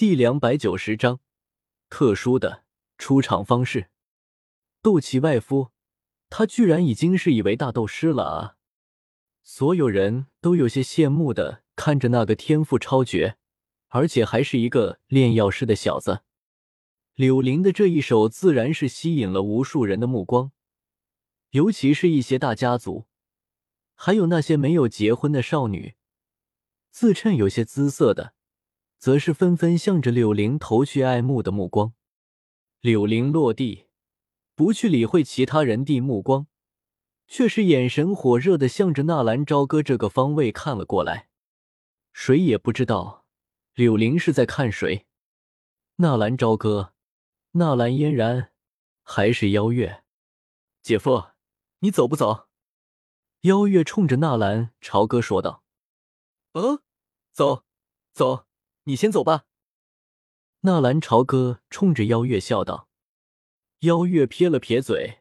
[0.00, 1.20] 第两百九十章，
[1.90, 2.64] 特殊的
[2.96, 3.90] 出场方式。
[4.80, 5.72] 斗气外敷，
[6.30, 8.56] 他居然已经是一位大斗师了啊！
[9.42, 13.36] 所有人都有些羡慕的看着那个天赋超绝，
[13.88, 16.22] 而且还是一个炼药师的小子。
[17.14, 20.50] 柳林的这一手自然是吸引了无数人的目光，
[21.50, 23.04] 尤其是一些大家族，
[23.94, 25.96] 还有那些没有结婚的少女，
[26.90, 28.32] 自称有些姿色的。
[29.00, 31.94] 则是纷纷向着柳玲投去爱慕的目光。
[32.80, 33.86] 柳玲落地，
[34.54, 36.46] 不去理会其他人的目光，
[37.26, 41.30] 却是眼神火热的向着纳兰朝歌这个方位看了过来。
[42.12, 43.24] 谁也不知道
[43.72, 45.06] 柳玲是在看谁。
[45.96, 46.92] 纳兰朝歌、
[47.52, 48.52] 纳兰嫣然，
[49.02, 50.04] 还是邀月？
[50.82, 51.28] 姐夫，
[51.78, 52.48] 你走不走？
[53.42, 55.64] 邀月冲着纳兰朝歌说道
[56.52, 56.82] ：“嗯，
[57.32, 57.64] 走，
[58.12, 58.44] 走。”
[58.84, 59.44] 你先走吧。
[60.60, 62.88] 纳兰朝歌冲着邀月笑道。
[63.80, 65.20] 邀月撇了撇嘴，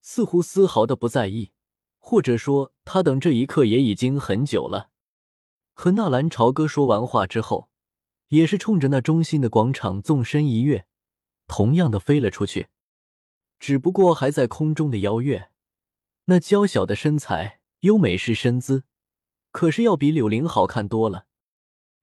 [0.00, 1.52] 似乎丝毫的不在意，
[1.98, 4.90] 或者说他等这一刻也已经很久了。
[5.74, 7.68] 和纳兰朝歌说完话之后，
[8.28, 10.86] 也是冲着那中心的广场纵身一跃，
[11.46, 12.68] 同样的飞了出去。
[13.60, 15.50] 只不过还在空中的邀月，
[16.24, 18.84] 那娇小的身材、优美是身姿，
[19.50, 21.26] 可是要比柳玲好看多了。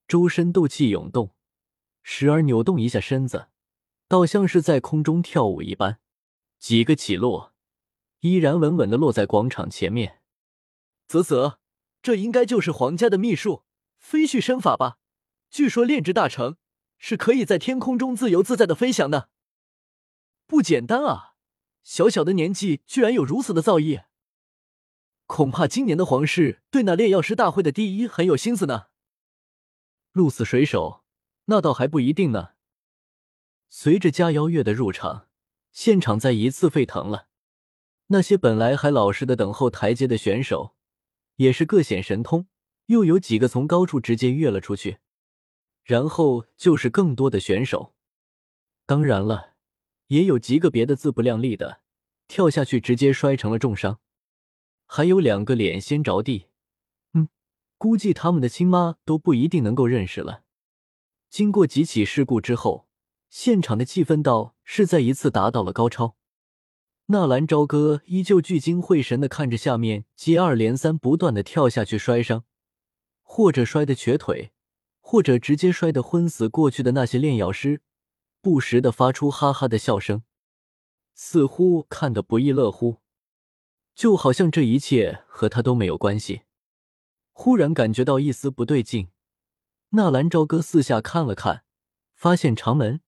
[0.08, 1.34] 周身斗气涌动，
[2.04, 3.48] 时而扭动一下身子，
[4.08, 6.00] 倒像是在空中跳舞一般。
[6.60, 7.54] 几个起落，
[8.20, 10.22] 依然稳稳的落在广场前面。
[11.08, 11.60] 啧啧，
[12.02, 13.64] 这应该就是皇家的秘术
[13.98, 14.98] 飞絮身法吧？
[15.50, 16.58] 据说炼制大成，
[16.98, 19.30] 是可以在天空中自由自在的飞翔的。
[20.48, 21.34] 不简单啊！
[21.84, 24.06] 小小的年纪，居然有如此的造诣。
[25.26, 28.88] 恐怕今年的皇室对那炼药师大会的第一很有心思呢。
[30.16, 31.04] 鹿死谁手，
[31.48, 32.52] 那倒还不一定呢。
[33.70, 35.28] 随着佳邀月的入场，
[35.74, 37.28] 现场再一次沸腾了。
[38.08, 40.74] 那些本来还老实的等候台阶的选手，
[41.36, 42.48] 也是各显神通，
[42.86, 45.00] 又有几个从高处直接跃了出去。
[45.84, 47.94] 然后就是更多的选手，
[48.86, 49.56] 当然了，
[50.08, 51.82] 也有极个别的自不量力的
[52.30, 54.00] 跳下去直接摔成了重伤，
[54.86, 56.46] 还有两个脸先着地。
[57.78, 60.44] 估计他们的亲妈都不一定能够认识了。
[61.30, 62.88] 经过几起事故之后，
[63.30, 66.16] 现场的气氛倒是再一次达到了高超。
[67.08, 72.46] 纳兰朝歌依旧聚精会神的看着下面接二连三不断的跳下去摔伤，
[73.22, 74.54] 或者摔得瘸腿，
[75.02, 77.82] 或者直接摔得昏死过去的那些炼药师，
[78.42, 80.24] 不时的发出哈哈的笑声，
[81.14, 83.02] 似乎看得不亦乐乎，
[83.94, 86.45] 就好像这一切和他都没有关系。
[87.38, 89.10] 忽然感觉到一丝不对劲，
[89.90, 91.66] 纳兰朝歌四下看了看，
[92.14, 93.02] 发现长门、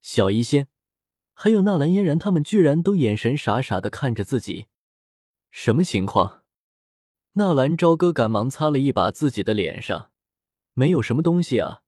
[0.00, 0.68] 小医仙，
[1.34, 4.68] 还有纳兰嫣然他们居然都眼神傻傻的看着自己，
[5.50, 6.44] 什么情况？
[7.32, 10.12] 纳兰朝歌赶忙擦了一把自己的脸上，
[10.74, 11.82] 没有什么东西啊，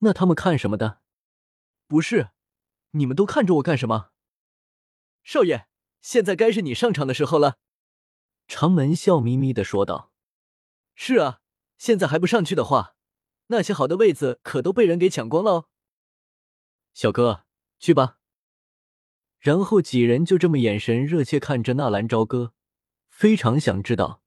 [0.00, 0.98] 那他们看什么的？
[1.86, 2.30] 不是，
[2.90, 4.10] 你们都看着我干什么？
[5.22, 5.68] 少爷，
[6.02, 7.58] 现在该是你上场的时候了。
[8.48, 10.10] 长门笑眯眯的说道。
[10.96, 11.40] 是啊，
[11.76, 12.96] 现在还不上去的话，
[13.48, 15.68] 那些好的位子可都被人给抢光了哦。
[16.94, 17.44] 小哥，
[17.78, 18.18] 去吧。
[19.38, 22.54] 然后几人就这么眼神热切看着纳兰朝歌，
[23.10, 24.22] 非常想知道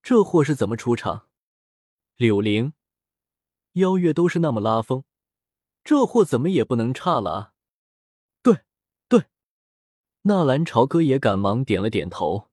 [0.00, 1.28] 这货是怎么出场。
[2.14, 2.72] 柳灵、
[3.72, 5.04] 邀月都是那么拉风，
[5.82, 7.52] 这货怎么也不能差了啊！
[8.40, 8.60] 对，
[9.08, 9.24] 对。
[10.22, 12.48] 纳兰朝歌也赶忙点了点头。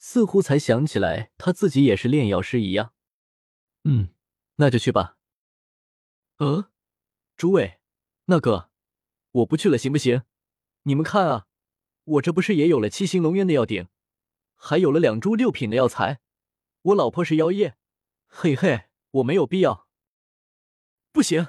[0.00, 2.94] 似乎才想起来，他自己也是炼药师一样。
[3.84, 4.08] 嗯，
[4.56, 5.18] 那就去吧。
[6.38, 6.70] 呃，
[7.36, 7.78] 诸位，
[8.24, 8.70] 那个，
[9.30, 10.22] 我不去了，行不行？
[10.84, 11.46] 你们看啊，
[12.04, 13.88] 我这不是也有了七星龙渊的药鼎，
[14.56, 16.20] 还有了两株六品的药材。
[16.82, 17.76] 我老婆是妖夜，
[18.26, 19.86] 嘿嘿，我没有必要。
[21.12, 21.48] 不行！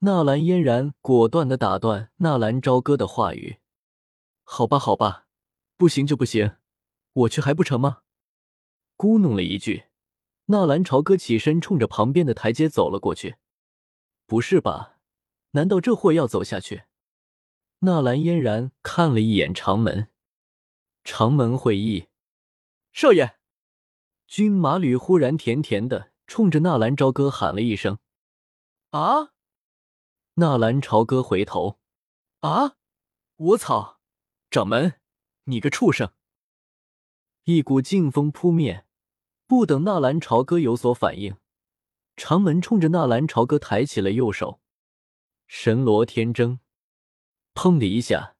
[0.00, 3.58] 纳兰嫣然果断的打断纳兰朝歌的话语。
[4.44, 5.26] 好吧，好吧，
[5.78, 6.56] 不行就不行。
[7.12, 8.02] 我去还不成吗？
[8.96, 9.84] 咕哝了一句，
[10.46, 13.36] 纳兰朝歌起身，冲着旁边的台阶走了过去。
[14.26, 14.98] 不是吧？
[15.52, 16.84] 难道这货要走下去？
[17.80, 20.08] 纳兰嫣然看了一眼长门，
[21.04, 22.08] 长门会议，
[22.92, 23.36] 少爷，
[24.26, 27.98] 军马吕忽然甜甜的冲着纳兰朝歌喊了一声
[28.90, 29.32] ：“啊！”
[30.34, 31.78] 纳兰朝歌回头
[32.42, 32.76] ：“啊！
[33.36, 34.00] 我操！
[34.50, 35.00] 掌门，
[35.44, 36.12] 你个畜生！”
[37.50, 38.84] 一股劲风扑面，
[39.46, 41.36] 不等纳兰朝歌有所反应，
[42.14, 44.60] 长门冲着纳兰朝歌抬起了右手，
[45.46, 46.60] 神罗天征，
[47.54, 48.34] 砰的一下，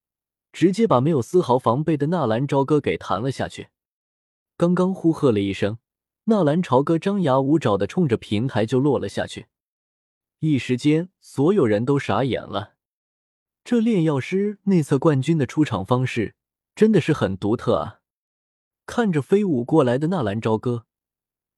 [0.53, 3.69] 直接把没有丝毫防备的纳兰朝歌给弹了下去。
[4.59, 5.79] 刚刚呼喝了一声，
[6.25, 9.47] 纳兰朝歌张牙舞爪的冲着平台就落了下去。
[10.41, 12.75] 一时间，所有人都傻眼了。
[13.65, 16.35] 这炼药师内测冠军的出场方式
[16.75, 17.98] 真的是很独特啊！
[18.89, 20.87] 看着飞舞过来的纳兰朝歌，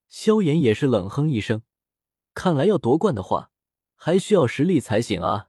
[0.09, 1.63] 萧炎也是冷哼一声。
[2.33, 3.51] 看来要夺冠的话，
[3.95, 5.47] 还需要实力才行啊！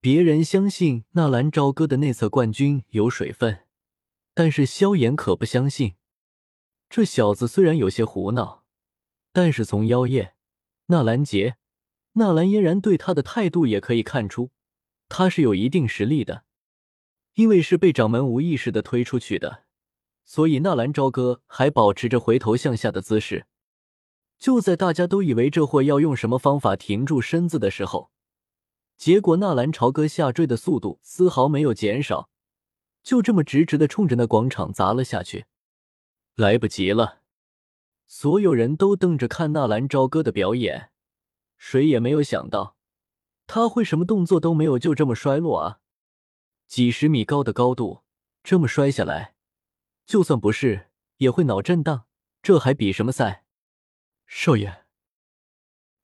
[0.00, 3.66] 别人相信纳兰朝歌的内测冠军有水分，
[4.34, 5.96] 但是萧炎可不相信。
[6.88, 8.62] 这小子虽然有些胡闹，
[9.32, 10.36] 但是从妖夜、
[10.86, 11.56] 纳兰杰、
[12.12, 14.52] 纳兰嫣然对他的态度也可以看出。
[15.08, 16.44] 他是有一定实力的，
[17.34, 19.63] 因为是被掌门无意识的推出去的，
[20.24, 23.46] 所以纳兰朝歌还保持着回头向下的姿势。
[24.38, 28.10] 就在大家都以为这货要用什么方法停住身子的时候，
[28.96, 32.28] 结果纳兰朝歌下坠的速度丝毫没有减少，
[33.02, 35.46] 就这么直直的冲着那广场砸了下去。
[36.34, 37.20] 来不及了，
[38.06, 40.90] 所有人都瞪着看纳兰朝歌的表演，
[41.56, 42.76] 谁也没有想到。
[43.46, 45.80] 他会什么动作都没有，就这么摔落啊！
[46.66, 48.02] 几十米高的高度，
[48.42, 49.33] 这么摔下来，
[50.06, 52.06] 就算不是也会脑震荡。
[52.42, 53.46] 这还比什么赛？
[54.26, 54.84] 少爷，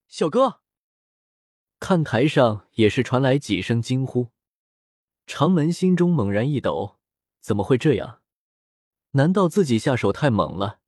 [0.09, 0.63] 小哥，
[1.79, 4.29] 看台上也是传来几声惊呼。
[5.27, 6.99] 长门心中猛然一抖，
[7.41, 8.23] 怎么会这样？
[9.11, 10.81] 难道自己下手太猛了，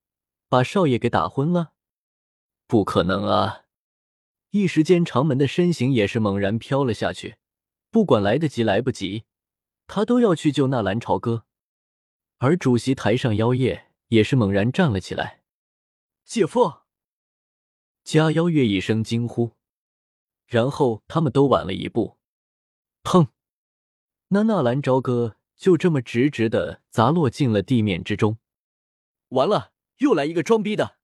[0.48, 1.72] 把少爷给打昏了？
[2.66, 3.64] 不可能啊！
[4.50, 7.36] 一时间，长门的身形也是猛然飘了下去。
[7.90, 9.24] 不管来得及来不及，
[9.86, 11.44] 他都要去救纳兰朝歌。
[12.44, 15.44] 而主席台上，妖夜也是猛然站了起来。
[16.24, 16.80] 姐夫，
[18.02, 19.52] 加妖月一声惊呼，
[20.48, 22.18] 然后他们都晚了一步。
[23.04, 23.28] 砰！
[24.30, 28.38] 那纳兰朝歌就这么直直的砸落进了地面之中。
[29.28, 30.96] 完了，又来一个装逼的！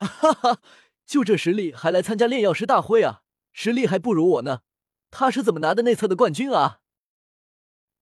[0.00, 0.60] 哈哈。
[1.06, 3.22] 就这实力还来参加炼药师大会啊？
[3.54, 4.60] 实力还不如我呢。
[5.10, 6.82] 他是怎么拿的内测的冠军啊？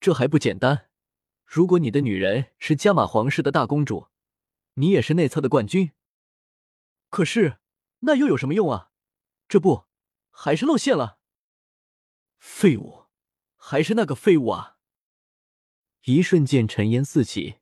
[0.01, 0.88] 这还不简单？
[1.51, 4.09] 如果你的女人是加玛皇室的大公主，
[4.75, 5.93] 你也是内测的冠军。
[7.09, 7.59] 可是
[8.01, 8.91] 那又有什么用啊？
[9.49, 9.87] 这不
[10.31, 11.19] 还是露馅了？
[12.39, 13.07] 废物，
[13.57, 14.77] 还是那个废物啊！
[16.05, 17.61] 一瞬间尘烟四起，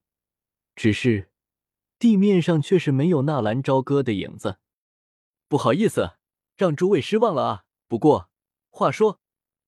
[0.74, 1.30] 只是
[1.96, 4.58] 地面上却是没有纳兰朝歌的影子。
[5.46, 6.16] 不好意思，
[6.56, 7.64] 让诸位失望了啊！
[7.86, 8.30] 不过
[8.68, 9.20] 话说，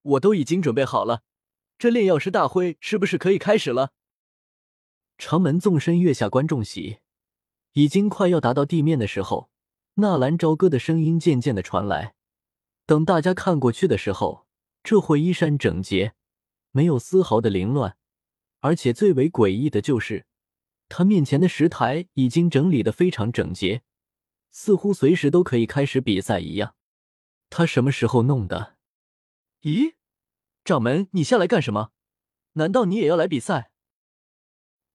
[0.02, 1.22] 我都已经准备好了，
[1.78, 3.92] 这炼药师大会是不是可以开始了？
[5.18, 7.00] 长门纵身跃下观众席，
[7.72, 9.50] 已经快要达到地面的时候，
[9.94, 12.14] 纳兰朝歌的声音渐渐的传来。
[12.86, 14.46] 等大家看过去的时候，
[14.84, 16.14] 这会衣衫整洁，
[16.70, 17.96] 没有丝毫的凌乱，
[18.60, 20.24] 而且最为诡异的就是，
[20.88, 23.82] 他面前的石台已经整理的非常整洁。
[24.52, 26.76] 似乎随时都可以开始比赛一样，
[27.50, 28.76] 他什么时候弄的？
[29.62, 29.94] 咦，
[30.64, 31.90] 掌门，你下来干什么？
[32.52, 33.72] 难道你也要来比赛？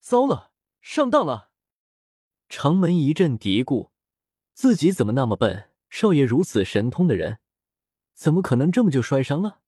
[0.03, 0.51] 糟了，
[0.81, 1.49] 上当了！
[2.49, 3.91] 长门一阵嘀咕，
[4.51, 5.69] 自己怎么那么笨？
[5.89, 7.39] 少爷如此神通的人，
[8.13, 9.61] 怎么可能这么就摔伤了？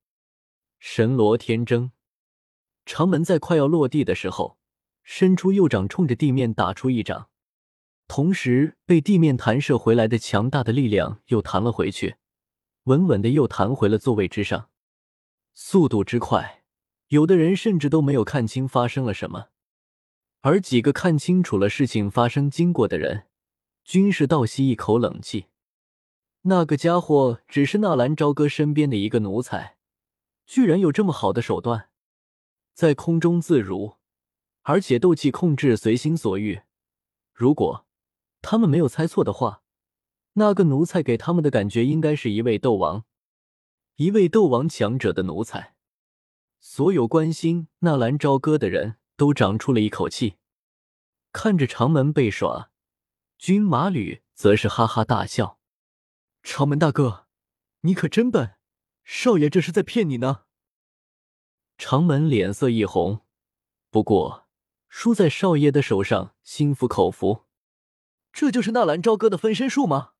[0.78, 1.94] 神罗天征，
[2.86, 4.58] 长门在快要落地的时候，
[5.04, 7.30] 伸出右掌，冲着地面打出一掌。
[8.10, 12.18] 同时，被地面弹射回来的强大的力量又弹了回去，
[12.84, 14.70] 稳稳的又弹回了座位之上。
[15.54, 16.66] 速度之快，
[17.08, 19.48] 有的人甚至都没有看清发生了什么，
[20.46, 23.26] 而几个看清楚了事情发生经过的人，
[23.84, 25.48] 均是倒吸一口冷气。
[26.44, 29.78] 那个家伙只是纳兰朝歌身边的一个奴才，
[30.46, 31.90] 居然有这么好的手段，
[32.76, 33.96] 在空中自如，
[34.62, 36.62] 而且斗气控制随心所欲。
[37.34, 37.88] 如果
[38.44, 39.64] 他们没有猜错的话，
[40.34, 43.06] 那个奴才给他们的感觉应该是一位斗王，
[43.96, 45.74] 一位斗王强者的奴才。
[46.60, 50.38] 所有关心纳兰朝歌的人都长出了一口气，
[51.32, 52.72] 看着长门被耍，
[53.38, 55.60] 军马吕则是哈哈大笑
[56.44, 57.28] ：“长门大哥，
[57.82, 58.56] 你可真笨，
[59.04, 60.44] 少爷这是在骗你呢。”
[61.78, 63.26] 长门脸色一红，
[63.90, 64.48] 不过
[64.88, 67.46] 输在少爷的手上，心服口服。
[68.32, 70.14] 这就是纳兰朝歌的分身术吗？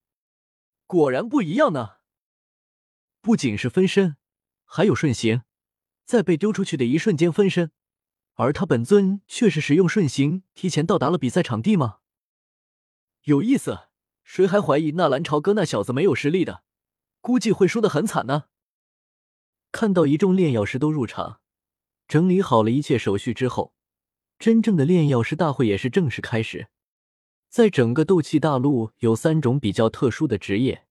[0.86, 1.98] 果然不一样呢。
[3.20, 4.18] 不仅是分身，
[4.64, 5.44] 还有瞬形，
[6.06, 7.72] 在被丢出去的一瞬间分身。
[8.36, 12.00] 而他本尊却是使用瞬行提前到达了比赛场地吗？
[13.24, 13.88] 有意思，
[14.24, 16.64] 谁还怀疑纳兰朝歌那小子没有实力的？
[17.22, 18.44] 估计会输得很惨呢。
[19.72, 21.40] 看到一众炼药师都入场，
[22.08, 23.74] 整理好了一切手续之后，
[24.38, 26.68] 真正的炼药师大会也是正式开始。
[27.50, 30.86] 在整个斗气大陆，有三种比较特殊的职业：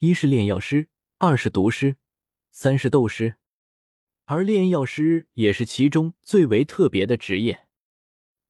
[0.00, 0.88] 一是炼药师，
[1.18, 1.96] 二是毒师，
[2.50, 3.36] 三是斗师。
[4.26, 7.66] 而炼药师也是其中最为特别的职业。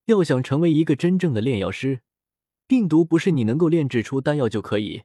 [0.04, 2.02] 要想成为一个真正的炼药师，
[2.66, 5.04] 病毒不是你能够炼制出丹药就可以。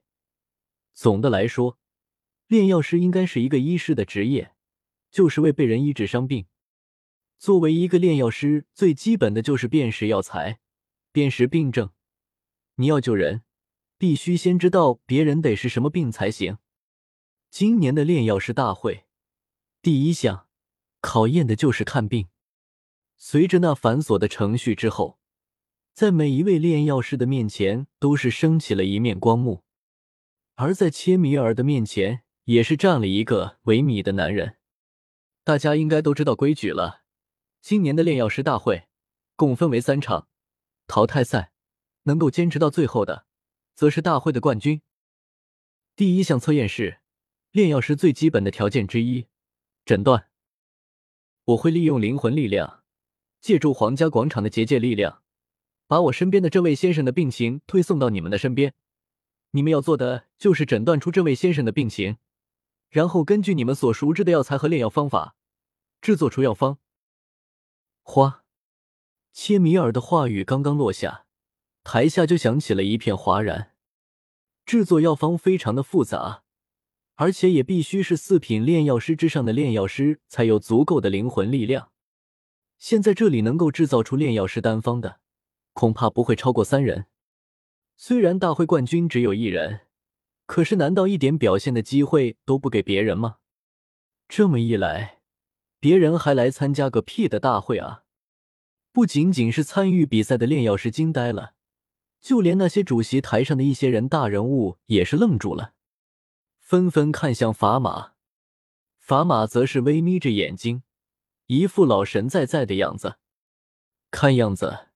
[0.93, 1.79] 总的来说，
[2.47, 4.53] 炼药师应该是一个医师的职业，
[5.09, 6.45] 就是为被人医治伤病。
[7.37, 10.59] 作为一个炼药师，最基本的就是辨识药材、
[11.13, 11.91] 辨识病症。
[12.75, 13.43] 你要救人，
[13.97, 16.57] 必须先知道别人得是什么病才行。
[17.49, 19.05] 今年的炼药师大会，
[19.81, 20.48] 第一项
[21.01, 22.27] 考验的就是看病。
[23.17, 25.19] 随着那繁琐的程序之后，
[25.93, 29.63] 在每一位炼药师的面前都是升起了一面光幕，
[30.55, 34.55] 而在切米尔的面前也是站了一个维米的男人。
[35.43, 37.03] 大家应该都知道规矩了。
[37.61, 38.87] 今年的炼药师大会
[39.35, 40.29] 共分为三场
[40.87, 41.51] 淘汰赛，
[42.03, 43.25] 能够坚持到最后的，
[43.75, 44.81] 则是大会的冠军。
[45.97, 46.99] 第一项测验是
[47.51, 49.27] 炼药师最基本的条件之一——
[49.83, 50.29] 诊断。
[51.49, 52.83] 我会利用灵魂力量，
[53.41, 55.23] 借助皇家广场的结界力量，
[55.87, 58.75] 把我身边的这位先生的病情推送到你们的身边。
[59.51, 62.17] 你们要做的就是诊断出这位先生的病情，
[62.89, 65.35] 然后根据你们所熟知的药材和炼药方法，
[66.01, 66.77] 制作出药方。
[68.03, 68.43] 花，
[69.33, 71.25] 切米尔的话语刚刚落下，
[71.83, 73.71] 台下就响起了一片哗然。
[74.67, 76.43] 制作药方非常的复杂，
[77.19, 81.91] 而且也必须是四品炼药师之上的炼药师才有足够的灵魂力量。
[82.77, 85.19] 现在这里能够制造出炼药师丹方的，
[85.73, 87.07] 恐怕不会超过三人。
[87.97, 89.81] 虽然大会冠军只有一人，
[90.45, 93.39] 可是难道一点表现的机会都不给别人吗？
[94.29, 95.19] 这么一来。
[95.81, 98.03] 别人还来参加个屁的大会啊！
[98.93, 101.51] 不仅仅是参与比赛的炼药师惊呆了，
[102.21, 105.73] 就连那些主席台上的一些人大人物也是愣住了，
[106.69, 108.11] 纷纷看向法马。
[108.99, 110.83] 法马则是微眯着眼睛，
[111.47, 113.15] 一副老神在在的样子。
[114.11, 114.89] 看样子，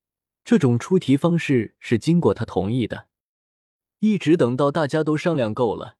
[0.43, 3.07] 这种出题方式是经过他同意的。
[3.97, 5.95] 一直等到大家都商量够了，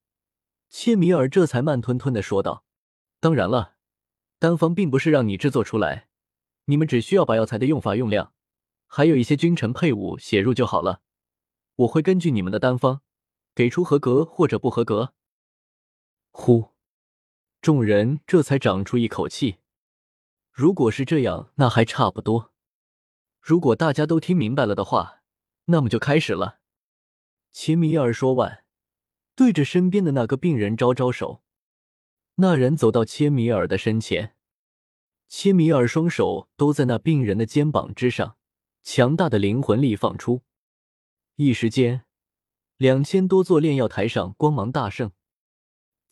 [0.70, 2.64] 切米尔这才慢吞吞的说道
[3.18, 3.74] ：“当然了。”
[4.38, 6.06] 丹方并不是让你制作出来，
[6.66, 8.32] 你们只需要把药材的用法、用量，
[8.86, 11.00] 还有一些君臣配伍写入就好了。
[11.74, 13.00] 我会根据你们的丹方，
[13.56, 15.14] 给出合格或者不合格。
[16.36, 16.70] 呼，
[17.62, 19.58] 众人这才长出一口气。
[20.50, 22.52] 如果是这样，那还差不多。
[23.40, 25.22] 如果大家都听明白了的话，
[25.66, 26.58] 那么就开始了。
[27.52, 28.64] 切米尔说完，
[29.36, 31.44] 对着身边的那个病人招招手。
[32.34, 34.34] 那人走到切米尔的身前，
[35.28, 38.36] 切米尔双手都在那病人的肩膀之上，
[38.82, 40.42] 强大的灵魂力放出，
[41.36, 42.04] 一时间，
[42.76, 45.12] 两千多座炼药台上光芒大盛，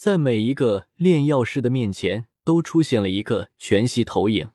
[0.03, 4.51] 在每一个炼药师的面前都出现了一个全息投影，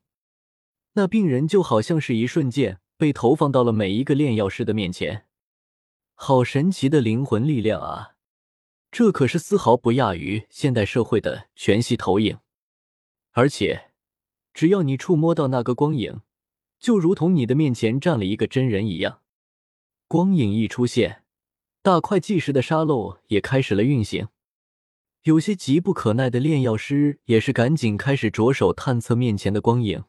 [0.92, 5.26] 那病人就好像是一瞬间被投放到了每一个炼药师的面前，
[6.16, 8.18] 好神奇的灵魂力量啊！
[8.92, 12.40] 这可是丝毫不亚于现代社会的全息投影，
[13.32, 13.92] 而且
[14.54, 16.20] 只要你触摸到那个光影，
[16.78, 19.22] 就如同你的面前站了一个真人一样。
[20.10, 21.24] 光影一出现，
[21.82, 24.28] 大块计时的沙漏也开始了运行。
[25.28, 30.06] 有些急不可耐的炼药师也是赶紧开始着手探测面前的光影。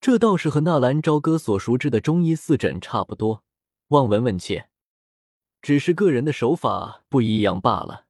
[0.00, 3.44] 这倒是和纳兰朝歌所熟知的中医四诊差不多，
[3.88, 4.70] 望闻问切。
[5.60, 8.06] 只是个人的手法不一样罢了，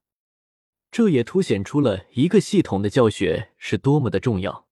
[0.89, 4.67] 这也凸显出了一个系统的教学是多么的重要。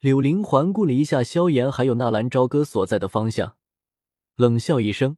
[0.00, 3.56] 柳林环顾了一下萧炎还有纳兰朝歌所在的方向，
[4.36, 5.16] 冷笑一声，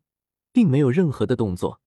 [0.52, 1.80] 并没有任何的动作，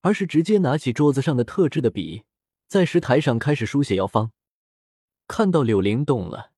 [0.00, 2.24] 而是直接拿起桌子上的特制的笔，
[2.70, 4.30] 在石台上开始书写药方。
[5.26, 6.52] 看到柳林动了，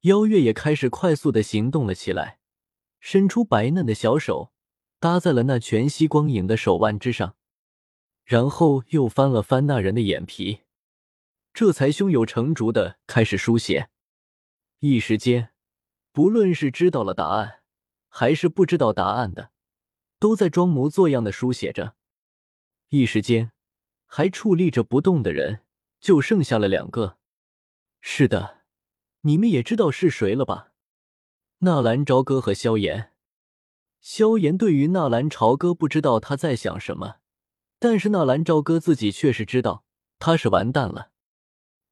[0.00, 2.40] 妖月也开始快速的行动了起来，
[2.98, 4.52] 伸出白嫩的小手。
[4.98, 7.36] 搭在了那全息光影的手腕之上，
[8.24, 10.62] 然后又翻了翻那人的眼皮，
[11.54, 13.90] 这才胸有成竹的开始书写。
[14.80, 15.50] 一时间，
[16.10, 17.60] 不论是知道了答案，
[18.08, 19.52] 还是不知道答案的，
[20.18, 21.94] 都在装模作样的书写着。
[22.88, 23.52] 一时间，
[24.08, 25.60] 还矗立着不动的人
[26.00, 27.18] 就剩下了两个。
[28.00, 28.62] 是的，
[29.20, 30.72] 你们也知道是谁了吧？
[31.58, 33.12] 纳兰朝歌和萧炎。
[34.00, 37.16] 萧炎对于纳兰朝歌不知道他在想什么，
[37.78, 39.84] 但是纳兰朝歌自己却是知道
[40.18, 41.10] 他是完蛋了。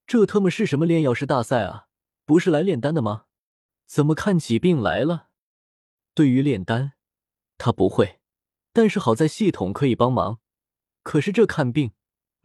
[0.06, 1.88] 这他妈是什么炼药师大赛啊？
[2.24, 3.24] 不是来炼丹的吗？
[3.86, 5.28] 怎么看起病来了？
[6.14, 6.92] 对于炼丹，
[7.58, 8.20] 他不会，
[8.72, 10.38] 但是好在系统可以帮忙。
[11.02, 11.92] 可是这看病，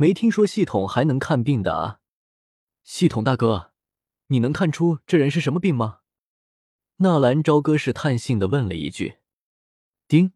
[0.02, 2.00] 没听说系统还能看病的啊！
[2.82, 3.72] 系统大哥，
[4.30, 6.00] 你能看出这人是什么病吗？
[6.96, 9.20] 纳兰朝歌试探性的问了一句。
[10.08, 10.34] 丁，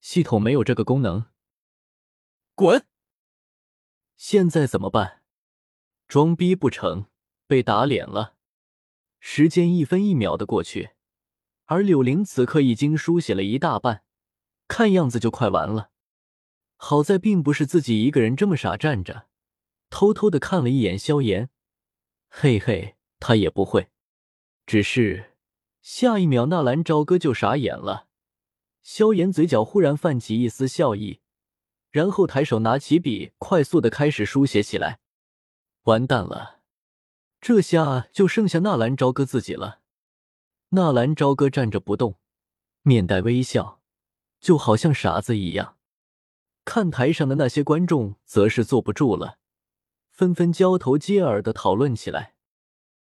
[0.00, 1.26] 系统没有这个功能。
[2.54, 2.86] 滚！
[4.16, 5.24] 现在怎么办？
[6.06, 7.06] 装逼不成，
[7.48, 8.36] 被打脸了。
[9.18, 10.90] 时间一分一秒的过去，
[11.64, 14.04] 而柳玲此刻已经书写了一大半，
[14.68, 15.90] 看样子就快完了。
[16.80, 19.26] 好在并不是自己一个人这么傻站着，
[19.90, 21.50] 偷偷的看了一眼萧炎，
[22.30, 23.90] 嘿嘿，他也不会。
[24.64, 25.34] 只是
[25.82, 28.06] 下一秒，纳兰朝歌就傻眼了。
[28.82, 31.20] 萧炎嘴角忽然泛起一丝笑意。
[31.90, 35.00] 然后抬手拿起笔，快速的开始书写起来。
[35.84, 36.60] 完蛋了，
[37.40, 39.80] 这下就剩下纳兰朝歌自己了。
[40.68, 42.16] 纳兰朝歌站着不动，
[42.82, 43.80] 面带微笑，
[44.38, 45.77] 就好像傻子一样。
[46.68, 49.38] 看台上的那些观众则是坐不住了，
[50.10, 52.34] 纷纷交头接耳的讨论起来。